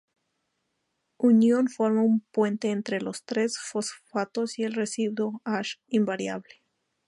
[1.27, 6.63] Un ion forma un puente entre los tres fosfatos y el residuo Asn invariable.